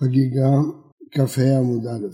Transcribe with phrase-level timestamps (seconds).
[0.00, 0.50] חגיגה
[1.10, 2.06] כ"ה עמוד א'.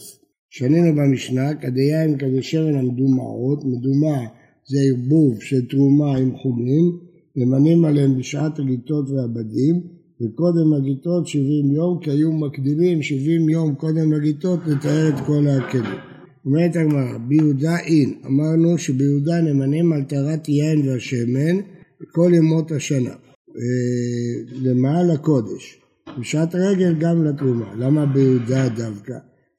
[0.50, 4.18] שנינו במשנה, כדי יין כדי שמן המדומעות, מדומה
[4.68, 6.91] זה ערבוב של תרומה עם חולין,
[7.37, 9.81] ממנים עליהם בשעת הגיטות והבדים,
[10.23, 15.98] וקודם הגיטות 70 יום, כי היו מקדימים 70 יום קודם הגיטות לתאר את כל הכלים.
[16.46, 21.57] אומרת הגמרא, ביהודה אין, אמרנו שביהודה נמנים על טהרת יין והשמן
[22.12, 25.84] כל ימות השנה, אה, למעל הקודש.
[26.19, 27.75] בשעת רגל גם לתרומה.
[27.79, 29.14] למה ביהודה דווקא?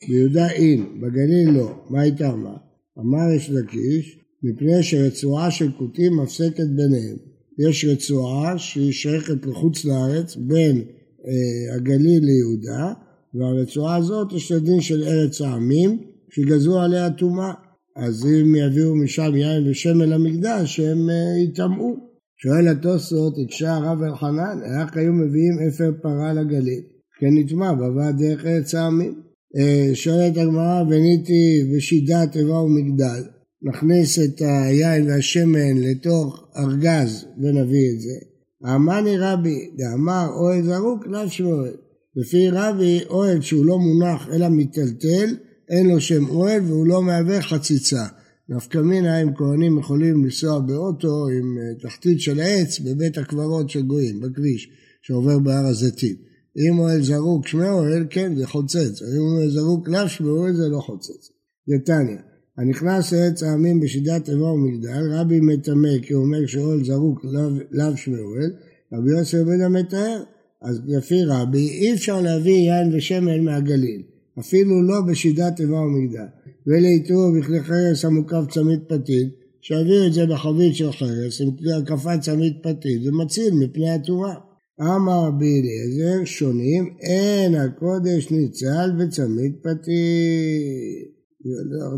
[0.07, 1.71] ביהודה אין, בגליל לא.
[1.89, 2.57] מה הייתה מה?
[2.99, 7.17] אמר יש לקיש, מפני שרצועה של כותים מפסקת ביניהם.
[7.59, 10.83] יש רצועה שהיא שייכת לחוץ לארץ בין
[11.27, 12.93] אה, הגליל ליהודה,
[13.33, 15.99] והרצועה הזאת יש לדין של ארץ העמים,
[16.29, 17.53] שגזרו עליה טומאה.
[17.95, 22.04] אז אם יביאו משם יין ושמן למקדש, הם אה, יטמאו.
[22.37, 26.83] שואל התוספות, הקשה הרב אלחנן, איך היו מביאים אפר פרה לגליל?
[27.19, 29.21] כן נטמע בבא דרך ארץ העמים.
[29.57, 33.23] אה, שואלת הגמרא, וניתי בשידת תיבה ומגדל,
[33.61, 38.15] נכניס את היין והשמן לתוך ארגז ונביא את זה.
[38.75, 41.73] אמני רבי, דאמר אוהל זרוק, לאו שמואל.
[42.15, 45.35] לפי רבי, אוהל שהוא לא מונח אלא מיטלטל,
[45.69, 48.05] אין לו שם אוהל והוא לא מהווה חציצה.
[48.49, 53.81] נפקא מינה אם כהנים יכולים לנסוע באוטו עם אה, תחתית של עץ בבית הקברות של
[53.81, 54.69] גויים, בכביש,
[55.01, 56.15] שעובר בהר הזיתים.
[56.57, 59.01] אם אוהל זרוק שמי אוהל, כן, זה חוצץ.
[59.01, 61.29] אם אוהל זרוק לאו שמי אוהל, זה לא חוצץ.
[61.67, 62.17] נתניה,
[62.57, 67.25] הנכנס לעץ העמים בשידת איבה ומגדל, רבי מטמא כי הוא אומר שאוהל זרוק
[67.71, 68.51] לאו שמי אוהל,
[68.93, 70.23] רבי יוסף בן המתאר,
[70.61, 74.01] אז לפי רבי אי אפשר להביא יין ושמן מהגליל,
[74.39, 76.25] אפילו לא בשידת איבה ומגדל.
[76.67, 79.29] ולעיתו בכלי חרס המוקף צמית פתית,
[79.61, 81.49] שיביאו את זה בחבית של חרס עם
[81.81, 84.35] הקפת צמית פתית, זה מציל מפני התורה.
[84.81, 91.15] אמר רבי אליעזר, שונים, אין הקודש ניצל בצמית פתית.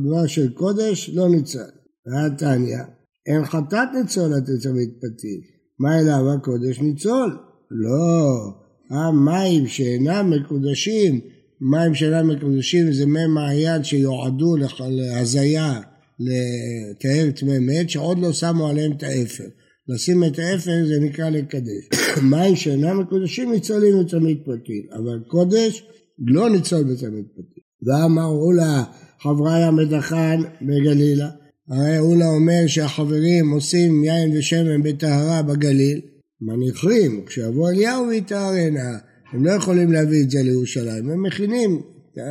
[0.05, 1.59] דבר של קודש לא ניצל.
[2.05, 2.77] והתניא,
[3.25, 5.41] אין חטאת ניצולת לצמית פתית.
[5.79, 7.37] מה אליו הקודש ניצול?
[7.71, 8.51] לא.
[8.91, 11.19] המים שאינם מקודשים
[11.61, 14.55] מים שאינם מקודשים זה מי מעיין שיועדו
[14.89, 15.81] להזיה,
[16.19, 19.43] לטהר טמא מת, שעוד לא שמו עליהם את האפר.
[19.87, 21.99] לשים את האפר זה נקרא לקדש.
[22.31, 25.83] מים שאינם מקודשים ניצולים בצמית פרטית, אבל קודש
[26.19, 27.63] לא ניצול בצמית פרטית.
[27.83, 28.83] ואמרו לה
[29.21, 31.29] חבריה מדחן בגלילה,
[31.69, 36.01] הרי אולה אומר שהחברים עושים יין ושמן בטהרה בגליל,
[36.41, 38.97] מניחים, כשיבוא אליהו ויטהרנה,
[39.31, 41.81] הם לא יכולים להביא את זה לירושלים, הם מכינים,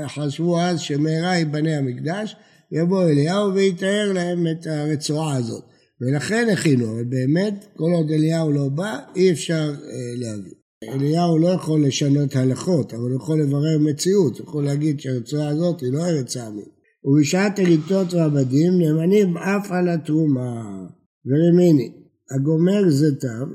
[0.07, 2.37] חשבו אז שמהרה ייבנה המקדש,
[2.73, 5.65] יבוא אליהו ויתאר להם את הרצועה הזאת.
[6.01, 10.53] ולכן הכינו, אבל באמת, כל עוד אליהו לא בא, אי אפשר אה, להביא.
[10.89, 15.81] אליהו לא יכול לשנות הלכות, אבל הוא יכול לברר מציאות, הוא יכול להגיד שהרצועה הזאת
[15.81, 16.77] היא לא ארץ העמים.
[17.05, 20.87] ובשעת הגיטות ועבדים נאמנים אף על התרומה.
[21.27, 21.93] ורמיני,
[22.31, 23.47] הגומר זיתיו,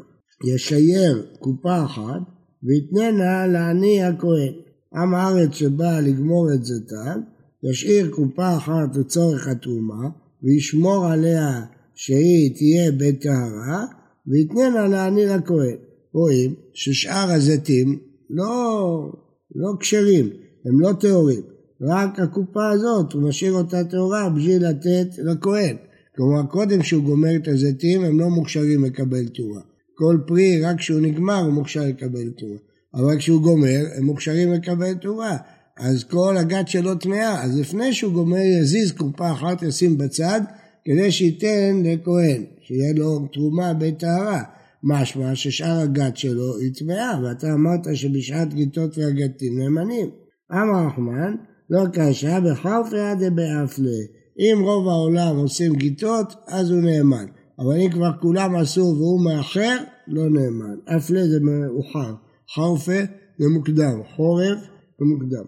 [0.54, 2.22] ישייר קופה אחת
[2.64, 4.54] ויתננה לעני הכהן.
[4.96, 7.18] עם הארץ שבא לגמור את זיתיו,
[7.64, 10.10] ישאיר קופה אחת לצורך התרומה,
[10.44, 11.62] וישמור עליה
[11.96, 13.86] שהיא תהיה בטהרה,
[14.28, 15.76] ויתננה לעני לכהן.
[16.14, 18.00] רואים ששאר הזיתים
[18.30, 19.12] לא,
[19.56, 20.30] לא כשרים,
[20.66, 21.42] הם לא טהורים.
[21.82, 25.76] רק הקופה הזאת, הוא משאיר אותה טהורה בשביל לתת לכהן.
[26.16, 29.62] כלומר, קודם שהוא גומר את הזיתים, הם לא מוכשרים לקבל תרומה.
[30.02, 32.58] כל פרי, רק כשהוא נגמר הוא מוכשר לקבל תרומה.
[32.94, 35.38] אבל כשהוא גומר, הם מוכשרים לקבל תרומה.
[35.78, 40.42] אז כל הגת שלו טמאה, אז לפני שהוא גומר יזיז קופה אחת, ישים בצד,
[40.86, 44.44] כדי שייתן לכהן, שיהיה לו תרומה בטהרה.
[44.84, 50.10] משמע ששאר הגת שלו היא טמאה, ואתה אמרת שבשעת גיטות והגתים נאמנים.
[50.52, 51.36] אמר רחמן,
[51.70, 54.00] לא קשה בחרפיה דבאפלה.
[54.40, 57.26] אם רוב העולם עושים גיטות, אז הוא נאמן.
[57.62, 59.78] אבל אם כבר כולם עשו והוא מאחר,
[60.08, 60.76] לא נאמן.
[60.98, 62.14] אפלה זה מאוחר,
[62.56, 63.02] חרפה
[63.40, 64.58] זה מוקדם, חורף
[65.00, 65.44] זה מוקדם.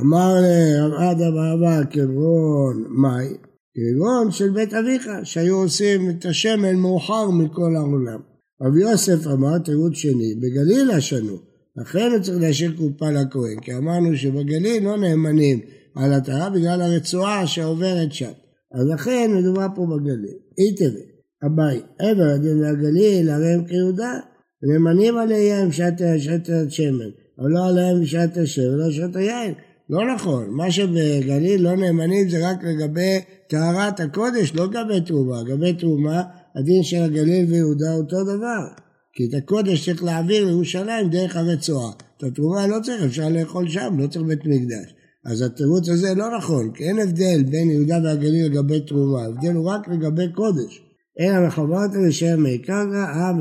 [0.00, 3.28] אמר לרב אדם אבא קברון מאי,
[3.76, 8.20] קברון של בית אביך, שהיו עושים את השמן מאוחר מכל העולם.
[8.62, 11.36] רבי יוסף אמר תירוץ שני, בגליל השנו,
[11.76, 15.60] לכן הוא צריך להשאיר קופה לכהן, כי אמרנו שבגליל לא נאמנים
[15.94, 18.32] על הטהרה בגלל הרצועה שעוברת שם.
[18.74, 20.36] אז לכן מדובר פה בגליל.
[20.58, 21.15] איתווה.
[21.44, 24.12] אביי, עבר הדין והגליל, הרי הם כיהודה,
[24.62, 26.00] נאמנים עליהם שעת
[26.50, 29.54] השמן, אבל לא עליהם שעת השמן ולא שעת היין.
[29.90, 35.42] לא נכון, מה שבגליל לא נאמנים זה רק לגבי טהרת הקודש, לא לגבי תרומה.
[35.42, 36.22] לגבי תרומה,
[36.56, 38.66] הדין של הגליל ויהודה אותו דבר.
[39.12, 41.92] כי את הקודש צריך להעביר לירושלים דרך הרצועה.
[42.16, 44.94] את התרומה לא צריך, אפשר לאכול שם, לא צריך בית מקדש.
[45.24, 49.70] אז התירוץ הזה לא נכון, כי אין הבדל בין יהודה והגליל לגבי תרומה, ההבדל הוא
[49.70, 50.85] רק לגבי קודש.
[51.18, 53.32] אין המחברת לשם מי קרקע,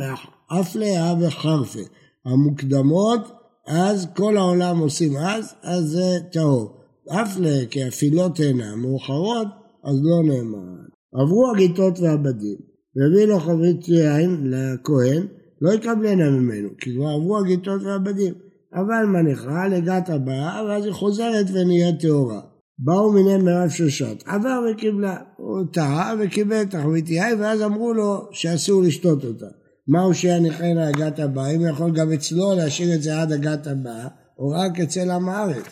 [0.61, 1.79] אפלה, אה וחרפה.
[2.25, 3.31] המוקדמות,
[3.67, 6.77] אז כל העולם עושים אז, אז זה טהור.
[7.09, 9.47] אפלה, כי הפילות הן המאוחרות,
[9.83, 10.85] אז לא נאמר.
[11.13, 12.57] עברו הגיטות והבדים,
[12.95, 15.27] והביא לו חבית יין לכהן,
[15.61, 18.33] לא יקבלנה ממנו, כי כבר עברו הגיטות והבדים.
[18.73, 22.41] אבל מניחה לגת הבאה, ואז היא חוזרת ונהיית טהורה.
[22.79, 28.27] באו מיני מירב שושת, עבר וקיבלה, הוא טעה וקיבל את החבית יין, ואז אמרו לו
[28.31, 29.45] שאסור לשתות אותה.
[29.87, 34.07] מהו שיניחנה להגת הבאה, אם הוא יכול גם אצלו להשאיר את זה עד הגת הבאה,
[34.39, 35.65] או רק אצל עם הארץ.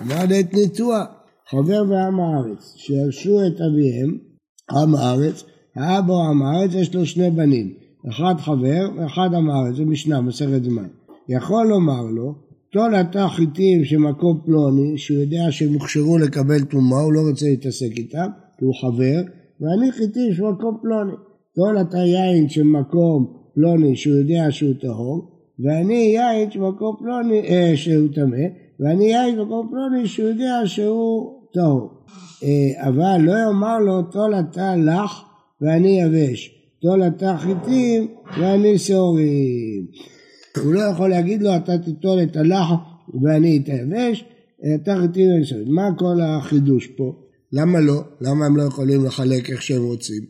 [0.00, 1.06] אמר לעת ניתוח,
[1.50, 4.18] חבר ועם הארץ, שירשו את אביהם,
[4.72, 5.44] עם הארץ,
[5.76, 7.74] האבא או עם הארץ יש לו שני בנים,
[8.08, 10.88] אחד חבר ואחד עם הארץ, זה משנה, מסכת זמן.
[11.28, 12.45] יכול לומר לו,
[12.76, 17.96] טול אתה חיטים שמקום פלוני, שהוא יודע שהם הוכשרו לקבל טומאה, הוא לא רוצה להתעסק
[17.96, 18.26] איתם,
[18.58, 19.22] כי הוא חבר,
[19.60, 21.12] ואני חיטים שמקום פלוני.
[21.54, 25.30] טול אתה יין של מקום פלוני, שהוא יודע שהוא טהור,
[25.64, 28.46] ואני יין של מקום פלוני, אה, שהוא טמא,
[28.80, 31.90] ואני יין של מקום פלוני, שהוא יודע שהוא טהור.
[32.42, 35.22] אה, אבל לא יאמר לו, טול אתה לך
[35.60, 36.50] ואני יבש.
[36.82, 38.08] טול אתה חיטים
[38.38, 40.15] ואני שעורים.
[40.58, 42.68] הוא לא יכול להגיד לו, אתה תיטול את הלח
[43.22, 44.24] ואני את היבש,
[44.74, 45.74] אתה ואני שעורים.
[45.74, 47.12] מה כל החידוש פה?
[47.52, 48.04] למה לא?
[48.20, 50.22] למה הם לא יכולים לחלק איך שהם רוצים?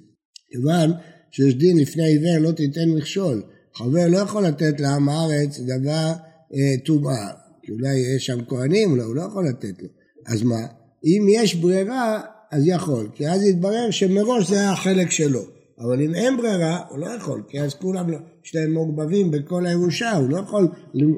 [0.51, 0.93] כיוון
[1.31, 3.43] שיש דין לפני עיוור לא תיתן מכשול.
[3.75, 6.13] חבר לא יכול לתת לעם הארץ דבר
[6.55, 7.31] אה, טומאה,
[7.63, 9.89] כי אולי יש שם כהנים, לא, הוא לא יכול לתת לו.
[10.27, 10.67] אז מה?
[11.05, 12.21] אם יש ברירה,
[12.51, 15.56] אז יכול, כי אז יתברר שמראש זה היה החלק שלו.
[15.81, 18.07] אבל אם אין ברירה, הוא לא יכול, כי אז כולם,
[18.45, 20.69] יש להם מעורבבים בכל הירושה, הוא לא יכול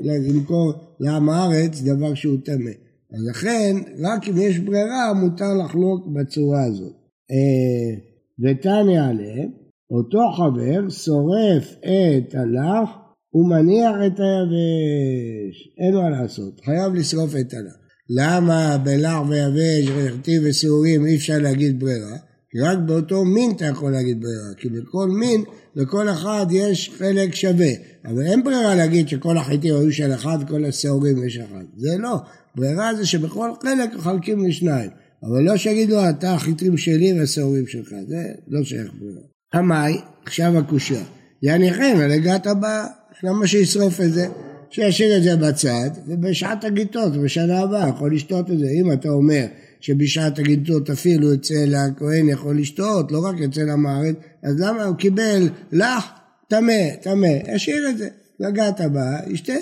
[0.05, 2.70] למכור לעם הארץ דבר שהוא טמא.
[3.12, 6.93] אז לכן, רק אם יש ברירה, מותר לחלוק בצורה הזאת.
[7.31, 8.00] אה,
[8.44, 9.50] ותניא עליהם,
[9.90, 12.90] אותו חבר שורף את הלח
[13.34, 15.56] ומניח את היבש.
[15.78, 17.76] אין מה לעשות, חייב לשרוף את הלח.
[18.11, 22.16] למה בלח ויבש, רכתי ושעורים אי אפשר להגיד ברירה?
[22.56, 25.44] רק באותו מין אתה יכול להגיד ברירה, כי בכל מין,
[25.76, 27.70] לכל אחד יש חלק שווה.
[28.04, 31.64] אבל אין ברירה להגיד שכל החיטים היו של אחד, כל השעורים יש אחד.
[31.76, 32.16] זה לא.
[32.56, 34.90] ברירה זה שבכל חלק מחלקים לשניים.
[35.22, 37.88] אבל לא שיגידו, אתה החיטים שלי והשעורים שלך.
[38.08, 39.20] זה לא שייך ברירה.
[39.52, 41.04] המאי, עכשיו הקושייה.
[41.42, 42.86] יניחם על הגעת הבאה,
[43.22, 44.26] למה שישרוף את זה?
[44.70, 48.66] שישאיר את זה בצד, ובשעת הגיטות, בשנה הבאה יכול לשתות את זה.
[48.80, 49.46] אם אתה אומר
[49.80, 55.48] שבשעת הגיטות אפילו אצל הכהן יכול לשתות, לא רק אצל המערכת, אז למה הוא קיבל
[55.72, 56.04] לך,
[56.48, 58.08] טמא, טמא, ישאיר את זה.
[58.40, 59.52] לגעת הבאה, ישתה.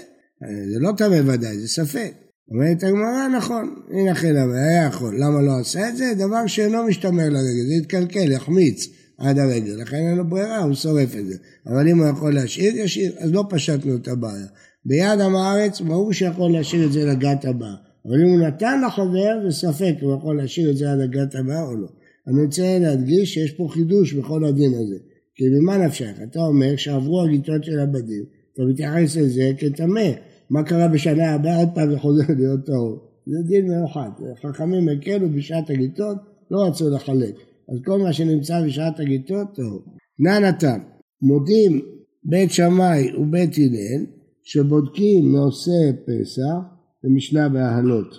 [0.73, 2.13] זה לא טמא ודאי, זה ספק.
[2.51, 5.15] אומרת הגמרא, נכון, הנה חלק, היה יכול.
[5.19, 6.13] למה לא עשה את זה?
[6.17, 8.89] דבר שאינו משתמר לרגל, זה יתקלקל, יחמיץ.
[9.19, 11.37] עד הרגל, לכן אין לו ברירה, הוא שורף את זה.
[11.67, 14.47] אבל אם הוא יכול להשאיר, ישאיר, אז לא פשטנו את הבעיה.
[14.85, 17.75] ביד עם הארץ, ברור שיכול להשאיר את זה לגת הבאה.
[18.09, 21.35] אבל אם הוא נתן לחבר, זה ספק אם הוא יכול להשאיר את זה עד הגת
[21.35, 21.89] הבאה או לא.
[22.29, 24.97] אני רוצה להדגיש שיש פה חידוש בכל הדין הזה.
[25.35, 26.13] כי במה נפשך?
[26.23, 28.25] אתה אומר שעברו הגיטות של הבדים,
[28.55, 30.11] אתה מתייחס לזה כטמא.
[30.51, 31.59] מה קרה בשנה הבאה?
[31.59, 32.99] עוד פעם זה חוזר להיות טהור.
[33.27, 34.11] זה דין מיוחד.
[34.43, 36.17] חכמים הקלו בשעת הגיטות,
[36.51, 37.35] לא רצו לחלק.
[37.69, 39.83] אז כל מה שנמצא בשעת הגיטות, טוב.
[40.19, 40.79] נא נתן,
[41.23, 41.81] מודים
[42.25, 44.07] בית שמאי ובית הלל,
[44.43, 46.76] שבודקים מעושה פסח,
[47.07, 48.15] במשנה בהלות,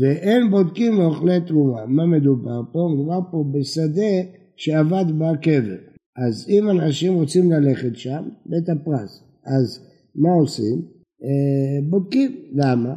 [0.00, 1.86] ואין בודקים מאוכלי תרומה.
[1.86, 2.88] מה מדובר פה?
[2.94, 4.14] מדובר פה בשדה
[4.56, 5.76] שעבד בה קבר.
[6.16, 9.80] אז אם אנשים רוצים ללכת שם, בית הפרס, אז
[10.14, 10.82] מה עושים?
[11.24, 12.36] אה, בודקים.
[12.52, 12.96] למה?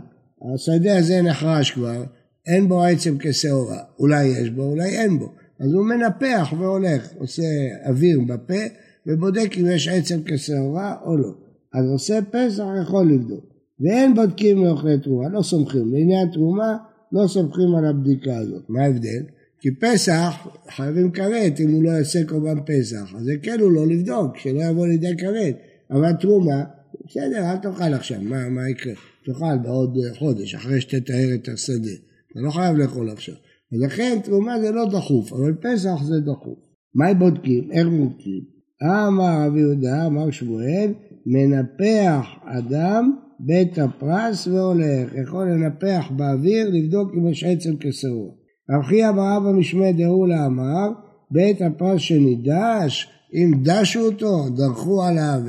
[0.54, 2.04] השדה הזה נחרש כבר,
[2.48, 3.80] אין בו עצם כשעורה.
[4.00, 5.32] אולי יש בו, אולי אין בו.
[5.60, 7.44] אז הוא מנפח והולך, עושה
[7.86, 8.64] אוויר בפה
[9.08, 11.34] ובודק אם יש עצם כשעורה או לא.
[11.74, 13.57] אז עושה פסח יכול לבדוק.
[13.80, 15.94] ואין בודקים לאוכלי תרומה, לא סומכים.
[15.94, 16.78] לעניין תרומה
[17.12, 18.64] לא סומכים על הבדיקה הזאת.
[18.70, 19.24] מה ההבדל?
[19.60, 23.16] כי פסח חייבים כרת אם הוא לא יעשה קורבן פסח.
[23.16, 25.58] אז כן הוא לא לבדוק, שלא יבוא לידי כרת.
[25.92, 26.64] אבל תרומה,
[27.06, 28.94] בסדר, אל תאכל עכשיו, מה, מה יקרה?
[29.26, 31.92] תאכל בעוד חודש, אחרי שתטהר את השדה.
[32.32, 33.36] אתה לא חייב לאכול עכשיו.
[33.72, 36.60] ולכן תרומה זה לא דחוף, אבל פסח זה דחוף.
[36.96, 37.72] מה בודקים?
[37.72, 38.42] איך בודקים?
[38.84, 40.94] אמר רבי יהודה, אמר שמואל,
[41.26, 48.32] מנפח אדם בית הפרס והולך, יכול לנפח באוויר, לבדוק אם יש עצם כשרוע.
[48.70, 50.90] רב חייא בר אבא משמי דאולה אמר,
[51.32, 55.40] בית הפרס שנידש, אם דשו אותו, דרכו עליו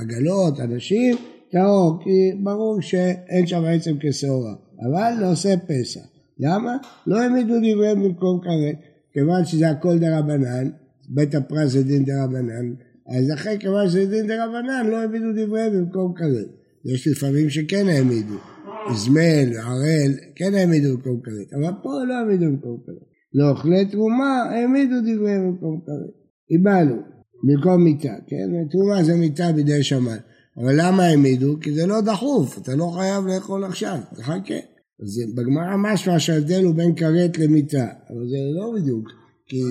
[0.00, 1.16] עגלות, אנשים,
[1.50, 6.00] טהור, כי ברור שאין שם עצם כשעורה, אבל לא עושה פסח.
[6.38, 6.76] למה?
[7.06, 8.76] לא העמידו דבריהם במקום כרת,
[9.12, 10.70] כיוון שזה הכל דרבנן,
[11.08, 12.74] בית הפרס זה דין דרבנן,
[13.08, 16.48] אז אחרי כיוון שזה דין דרבנן לא העמידו דבריהם במקום כרת.
[16.84, 18.36] יש לפעמים שכן העמידו,
[18.90, 23.08] איזמל, ערל, כן העמידו במקום כרת, אבל פה לא העמידו במקום כרת.
[23.34, 26.14] לאוכלי תרומה העמידו דבריהם במקום כרת.
[26.50, 27.02] איבדנו,
[27.44, 28.68] במקום מיטה, כן?
[28.70, 30.20] תרומה זה מיטה בידי שמיים.
[30.58, 31.60] אבל למה העמידו?
[31.60, 34.54] כי זה לא דחוף, אתה לא חייב לאכול עכשיו, תחכה.
[35.02, 39.08] אז בגמרא משמע שההבדל הוא בין כרת למיטה, אבל זה לא בדיוק,
[39.46, 39.62] כי,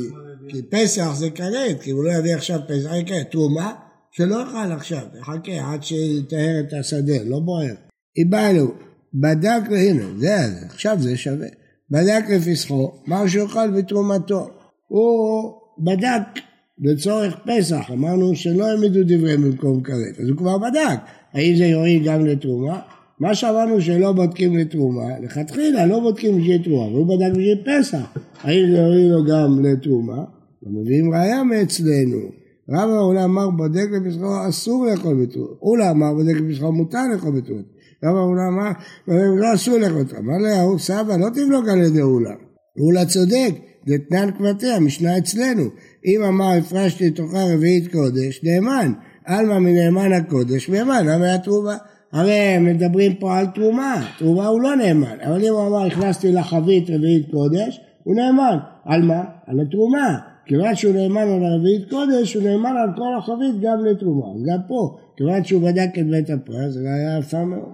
[0.48, 3.74] כי פסח זה כרת, כי הוא לא יביא עכשיו פסח, כן, תרומה,
[4.12, 7.76] שלא יאכל עכשיו, תחכה עד שיטהר את השדה, לא בוער.
[8.18, 8.72] איבדנו,
[9.14, 11.48] בדק, הנה, זה, עכשיו זה שווה.
[11.92, 14.48] בדק לפסחו, מה שיאכל בתרומתו.
[14.88, 16.42] הוא בדק
[16.80, 21.00] לצורך פסח, אמרנו שלא העמידו דבריהם במקום כרת, אז הוא כבר בדק,
[21.34, 22.80] האם זה יועיל גם לתרומה?
[23.20, 28.72] מה שאמרנו שלא בודקים לתרומה, לכתחילה לא בודקים בשביל תרומה, והוא בדק בשביל פסח, האם
[28.72, 30.24] זה יועיל לו גם לתרומה?
[30.68, 32.18] מביאים ראיה מאצלנו.
[32.70, 37.62] רב העולם אמר בודק לפסחו אסור לאכול בתרומה, אולה אמר בודק לפסחו מותר לאכול בתרומה.
[38.04, 38.72] רב העולם אמר
[39.42, 40.36] לא אסור לאכול בתרומה.
[40.36, 42.34] אמר לה, סבא לא תבלוג על ידי אולה.
[42.80, 43.52] אולה צודק,
[43.88, 45.64] זה תנן קבטי, המשנה אצלנו.
[46.06, 48.94] אם אמר הפרשתי תוכה רביעית קודש, נאמן.
[49.26, 51.78] עלמא מנאמן הקודש, נאמן, למה היה תרומה?
[52.16, 56.90] הרי מדברים פה על תרומה, תרומה הוא לא נאמן, אבל אם הוא אמר הכנסתי לחבית
[56.90, 58.58] רביעית קודש, הוא נאמן.
[58.86, 59.24] על מה?
[59.48, 60.18] על התרומה.
[60.46, 64.26] כיוון שהוא נאמן על הרביעית קודש, הוא נאמן על כל החבית גם לתרומה.
[64.36, 67.70] אז גם פה, כיוון שהוא בדק את בית הפרס, זה היה יפה מאוד.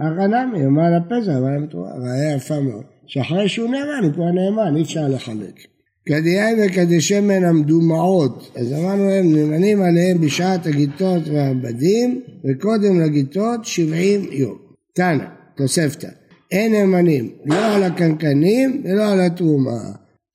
[0.00, 1.66] החנמי, אמר לפסח, אבל
[2.14, 2.84] היה יפה מאוד.
[3.06, 5.75] שאחרי שהוא נאמן, הוא כבר נאמן, אי אפשר לחלק.
[6.08, 14.58] כדיין וכדשמן המדומעות, אז אמרנו להם, נאמנים עליהם בשעת הגיטות והעבדים, וקודם לגיטות שבעים יום.
[14.94, 15.24] תנא,
[15.56, 16.08] תוספתא,
[16.52, 19.80] אין נאמנים לא על הקנקנים ולא על התרומה.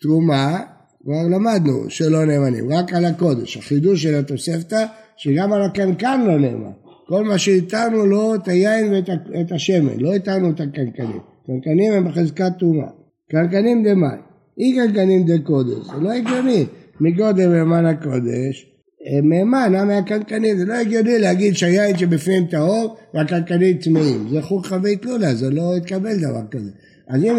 [0.02, 0.60] תרומה,
[1.04, 3.58] כבר למדנו שלא נאמנים, רק על הקודש.
[3.58, 4.86] החידוש של התוספתא,
[5.18, 6.72] שגם על הקנקן לא נאמן.
[7.08, 8.94] כל מה שהתרנו לא את היין
[9.34, 11.20] ואת השמן, לא התרנו את הקנקנים.
[11.48, 12.88] קנקנים הם בחזקת תרומה.
[13.32, 14.31] קנקנים דמאי.
[14.58, 16.66] אי קנקנים דקודש, זה לא הגיוני.
[17.02, 18.72] מגודל מימן הקודש,
[19.08, 19.22] אה,
[19.86, 24.28] מהקנקנים, זה לא הגיוני להגיד שהיין שבפנים טהור והקנקנים טמאים.
[24.30, 26.70] זה חוק חבי תלולה, זה לא יתקבל דבר כזה.
[27.08, 27.38] אז אם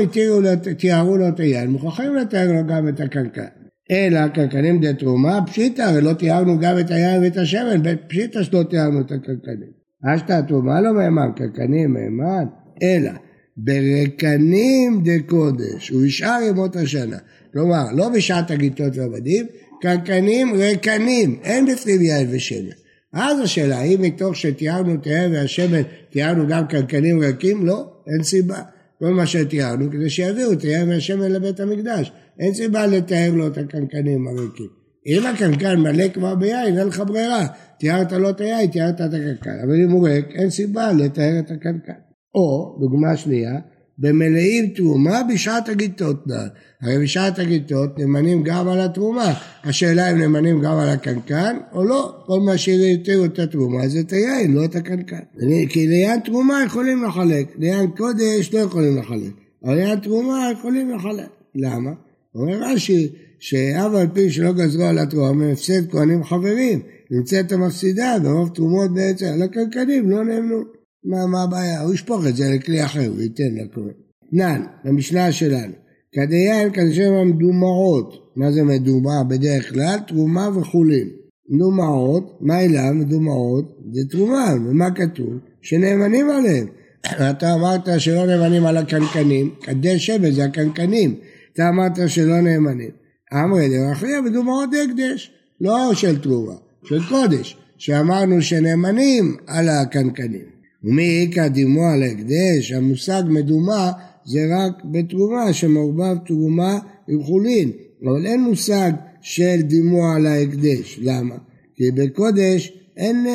[0.79, 3.47] תיארו לו את היין, מוכרחים לתאר לו גם את הקנקן.
[3.91, 8.63] אלא קנקנים דה תרומה, פשיטא, הרי לא תיארנו גם את היין ואת השמן, פשיטא שלא
[8.63, 9.73] תיארנו את הקנקנים.
[10.05, 12.45] אשתא תרומה לא מהימן, קנקנים מהימן,
[12.83, 13.11] אלא
[13.57, 17.17] ברקנים דקודש ובשאר ימות השנה.
[17.53, 19.47] כלומר, לא בשעת הגיטות והבדים,
[19.81, 22.71] קנקנים רקנים, אין בפנים יין ושמן.
[23.13, 27.67] אז השאלה, האם מתוך שתיארנו את היין והשמן, תיארנו גם קנקנים ריקים?
[27.67, 28.59] לא, אין סיבה.
[28.99, 32.13] כל מה שתיארנו כדי שיביאו את היין והשמן לבית המקדש.
[32.39, 34.69] אין סיבה לתאר לו את הקנקנים הריקים.
[35.07, 37.47] אם הקנקן מלא כבר ביין, אין לך ברירה.
[37.79, 39.59] תיארת לו את היין, תיארת את הקנקן.
[39.65, 42.12] אבל אם הוא ריק, אין סיבה לתאר את הקנקן.
[42.35, 43.59] או, דוגמה שנייה,
[43.99, 46.49] במלאים תרומה בשעת הגיטות נעל.
[46.83, 49.35] הרי בשעת הגיטות נאמנים גם על התרומה.
[49.65, 52.15] השאלה אם נאמנים גם על הקנקן או לא.
[52.27, 55.21] כל מה שיתירו את התרומה זה את היין, לא את הקנקן.
[55.69, 59.33] כי ליין תרומה יכולים לחלק, ליין קודש לא יכולים לחלק.
[59.65, 61.29] אבל ליין תרומה יכולים לחלק.
[61.55, 61.91] למה?
[62.35, 68.51] אומר רש"י, שאף על פי שלא גזרו על התרומה מהפסד כהנים חברים, נמצאת המפסידה ברוב
[68.55, 70.82] תרומות בעצם, על הקנקנים לא נאמנו.
[71.05, 71.81] מה, מה הבעיה?
[71.81, 73.93] הוא ישפוך את זה לכלי אחר, הוא ייתן לכהן.
[74.33, 75.73] תנן, במשנה שלנו,
[76.13, 79.99] כדי יין וכדי שמן המדומעות, מה זה מדומע בדרך כלל?
[80.07, 81.09] תרומה וחולין.
[81.49, 83.79] מדומעות, מה אליו מדומעות?
[83.93, 85.35] זה תרומה, ומה כתוב?
[85.63, 86.67] שנאמנים עליהם.
[87.31, 91.15] אתה אמרת שלא נאמנים על הקנקנים, כדי שמן זה הקנקנים.
[91.53, 92.91] אתה אמרת שלא נאמנים.
[93.35, 96.55] אמרי דרחיה מדומעות הקדש, לא של תרומה,
[96.85, 100.62] של קודש, שאמרנו שנאמנים על הקנקנים.
[100.85, 103.93] ומי איכא דימו על ההקדש, המושג מדומה
[104.25, 107.71] זה רק בתרומה שמעורבב תרומה עם חולין,
[108.05, 111.35] אבל אין מושג של דימוע על ההקדש, למה?
[111.75, 113.27] כי בקודש אין,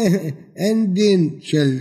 [0.55, 1.77] אין דין של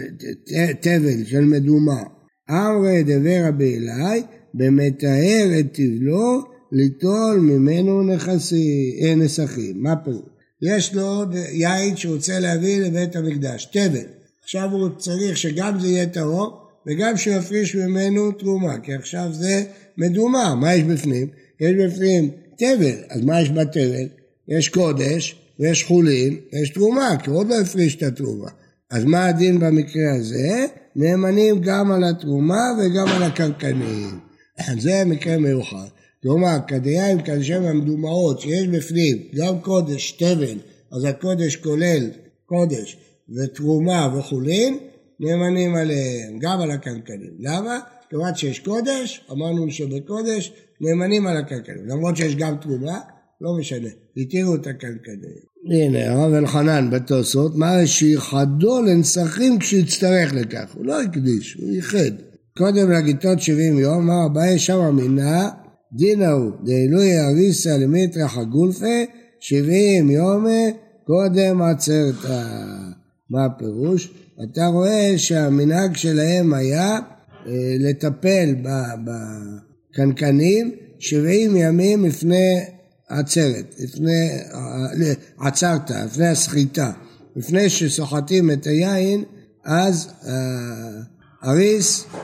[0.81, 2.03] תבל, של מדומה.
[2.51, 4.23] אמרי דבר רבי אלי,
[4.55, 6.43] במטהר את תבלו,
[6.73, 9.83] ליטול ממנו נכסי, אה, נסכים.
[9.83, 10.23] מה פירוש?
[10.63, 14.16] יש לו יין שהוא רוצה להביא לבית המקדש, תבל.
[14.47, 19.65] עכשיו הוא צריך שגם זה יהיה טהור וגם שיפריש ממנו תרומה, כי עכשיו זה
[19.99, 21.29] מדומה, מה יש בפנים?
[21.61, 24.09] יש בפנים תבל, אז מה יש בתבל?
[24.49, 28.49] יש קודש ויש חולין ויש תרומה, כי הוא עוד לא הפריש את התרומה.
[28.91, 30.67] אז מה הדין במקרה הזה?
[30.97, 34.19] נאמנים גם על התרומה וגם על הקרקנים.
[34.85, 35.89] זה מקרה מיוחד.
[36.23, 40.59] כלומר, כדיים כאשר המדומעות שיש בפנים גם קודש, תבן,
[40.93, 42.11] אז הקודש כולל
[42.47, 42.97] קודש
[43.35, 44.79] ותרומה וחולין,
[45.21, 47.33] נאמנים עליהם, גם על הקנקנים.
[47.39, 47.79] למה?
[48.11, 51.87] כיוון שיש קודש, אמרנו שבקודש נאמנים על הקנקנים.
[51.87, 52.99] למרות שיש גם תרומה,
[53.41, 55.57] לא משנה, התירו את הקנקנים.
[55.73, 60.75] הנה, הרב אלחנן בתוספות, מה שייחדו לנסחים כשיצטרך לכך.
[60.75, 62.11] הוא לא הקדיש, הוא ייחד.
[62.59, 65.49] קודם לגיטות 70 יום, אמר אביי שמה מינה,
[65.93, 69.05] דינא הוא, דאלוהי אריסא למיטרח הגולפה,
[69.41, 70.47] 70 יום
[71.07, 72.43] קודם עצרתא.
[73.31, 74.11] מה הפירוש?
[74.45, 76.99] אתה רואה שהמנהג שלהם היה
[77.47, 78.55] אה, לטפל
[79.05, 82.61] בקנקנים 70 ימים לפני
[83.09, 86.93] עצרת, לפני, אה, עצרת, לפני הסחיטה,
[87.37, 89.25] לפני שסוחטים את היין,
[89.65, 90.09] אז
[91.45, 92.21] אריס אה,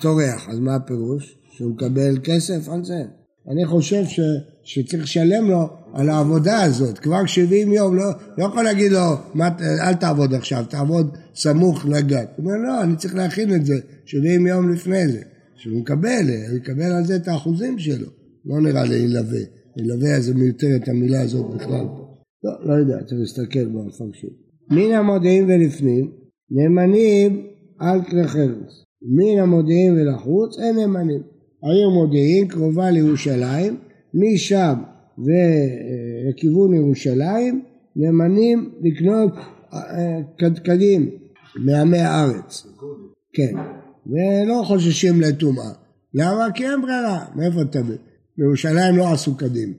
[0.00, 0.48] טורח.
[0.48, 1.38] אז מה הפירוש?
[1.52, 3.02] שהוא מקבל כסף על זה?
[3.50, 4.20] אני חושב ש,
[4.64, 8.04] שצריך לשלם לו על העבודה הזאת, כבר 70 יום, לא,
[8.38, 12.28] לא יכול להגיד לו, מה, אל תעבוד עכשיו, תעבוד סמוך לגת.
[12.36, 15.20] הוא אומר, לא, אני צריך להכין את זה 70 יום לפני זה.
[15.58, 18.06] שהוא מקבל, הוא יקבל על זה את האחוזים שלו.
[18.44, 19.40] לא נראה לי ילווה.
[19.76, 20.32] ילווה זה
[20.76, 21.86] את המילה הזאת בכלל.
[22.44, 24.30] לא, לא יודע, צריך להסתכל במפרשים.
[24.70, 26.10] מן המודיעין ולפנים,
[26.50, 27.46] נאמנים
[27.78, 28.84] על כלי חרס.
[29.02, 31.22] מן המודיעין ולחוץ, אין נאמנים.
[31.62, 33.76] העיר מודיעין קרובה לירושלים,
[34.14, 34.74] משם
[35.18, 37.62] ולכיוון ירושלים,
[37.96, 39.32] נאמנים לקנות
[40.38, 41.10] קדקדים
[41.64, 42.66] מעמי הארץ.
[43.32, 43.52] כן,
[44.06, 45.70] ולא חוששים לטומאה.
[46.14, 46.46] למה?
[46.54, 47.24] כי אין ברירה.
[47.36, 47.96] מאיפה תביא?
[48.38, 49.74] בירושלים לא עשו קדים,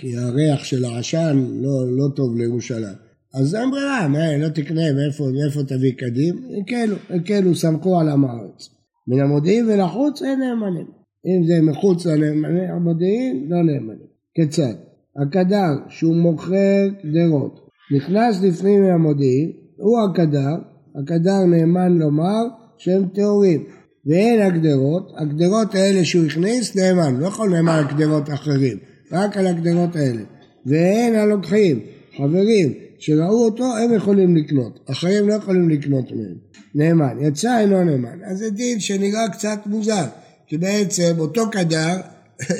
[0.00, 2.96] כי הריח של העשן לא, לא טוב לירושלים.
[3.34, 6.34] אז אין ברירה, מה, לא תקנה, מאיפה, מאיפה תביא קדים?
[6.60, 8.68] הקלו, הקלו, סמכו על עם הארץ.
[9.08, 10.86] מן המודיעין ולחוץ אין נאמנים.
[11.26, 14.09] אם זה מחוץ למודיעין, לא נאמנים.
[14.34, 14.74] כיצד?
[15.16, 20.56] הקדר שהוא מוכר גדרות, נכנס לפנים מהמודיעין, הוא הקדר,
[21.02, 22.42] הקדר נאמן לומר
[22.78, 23.64] שהם טהורים.
[24.06, 28.78] ואין הגדרות, הגדרות האלה שהוא הכניס נאמן, לא יכול נאמן על גדרות אחרים,
[29.12, 30.22] רק על הגדרות האלה.
[30.66, 31.80] ואין הלוקחים,
[32.16, 36.34] חברים שראו אותו הם יכולים לקנות, אחרים לא יכולים לקנות מהם.
[36.74, 38.18] נאמן, יצא אינו נאמן.
[38.24, 40.04] אז זה דין שנראה קצת מוזר,
[40.46, 41.96] כי בעצם אותו קדר,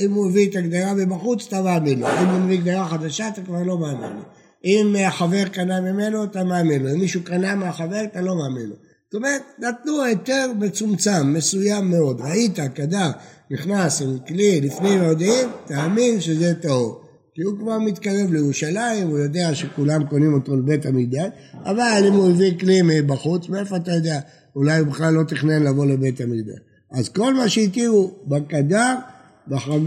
[0.04, 3.42] אם הוא הביא את הגדרה מבחוץ אתה מאמין לו, אם הוא מביא גדרה חדשה אתה
[3.42, 4.22] כבר לא מאמין לו.
[4.64, 8.74] אם החבר קנה ממנו אתה מאמין לו, אם מישהו קנה מהחבר אתה לא מאמין לו.
[9.10, 12.20] זאת אומרת, נתנו היתר מצומצם, מסוים מאוד.
[12.20, 13.10] ראית, קדר,
[13.50, 17.00] נכנס עם כלי לפנים מודיעין, תאמין שזה טהור.
[17.34, 21.28] כי הוא כבר מתקרב לירושלים, הוא יודע שכולם קונים אותו לבית המקדש,
[21.64, 24.20] אבל אם הוא הביא כלי מבחוץ, מאיפה אתה יודע?
[24.56, 26.58] אולי הוא בכלל לא תכנן לבוא לבית המקדש.
[26.92, 28.94] אז כל מה שהתירו בקדר,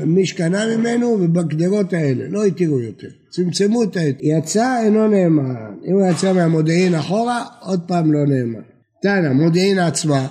[0.06, 3.08] מי שקנה ממנו ובגדרות האלה, לא התירו יותר.
[3.30, 4.38] צמצמו את ההתיר.
[4.38, 5.56] יצא אינו נאמן.
[5.88, 8.62] אם הוא יצא מהמודיעין אחורה, עוד פעם לא נאמן.
[9.02, 10.28] תנא, מודיעין עצמה,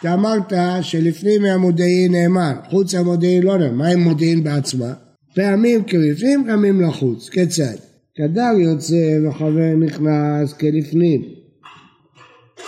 [0.00, 4.92] אתה אמרת שלפנים מהמודיעין נאמן, חוץ המודיעין לא נאמן, מה עם מודיעין בעצמה?
[5.34, 7.76] פעמים כלפנים, פעמים לחוץ, כיצד?
[8.14, 11.41] כדר יוצא וחבר נכנס כלפנים.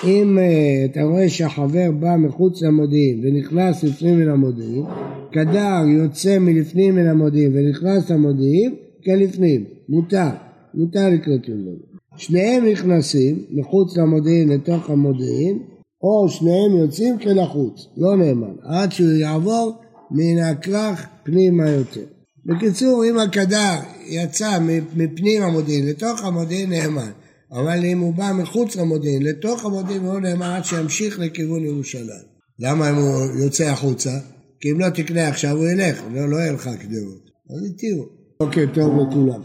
[0.05, 4.85] אם uh, אתה רואה שהחבר בא מחוץ למודיעין ונכנס לפנים מן המודיעין,
[5.33, 10.29] כדר יוצא מלפנים מן המודיעין ונכנס למודיעין כלפנים, מותר,
[10.75, 11.95] מותר לקרות ממנו.
[12.17, 15.59] שניהם נכנסים מחוץ למודיעין לתוך המודיעין,
[16.03, 19.73] או שניהם יוצאים כלחוץ, לא נאמן, עד שהוא יעבור
[20.11, 22.05] מן הכרך פנימה יותר.
[22.47, 23.75] בקיצור, אם הקדר
[24.07, 24.59] יצא
[24.97, 27.11] מפנים המודיעין לתוך המודיעין נאמן,
[27.55, 32.25] אבל אם הוא בא מחוץ למודיעין לתוך המודיעין הוא לא נאמן עד שימשיך לכיוון ירושלים.
[32.59, 34.11] למה אם הוא יוצא החוצה?
[34.61, 37.31] כי אם לא תקנה עכשיו הוא ילך, לא, לא יהיה לך קדרות.
[37.51, 38.05] אז התירו.
[38.41, 39.41] אוקיי, טוב לכולם.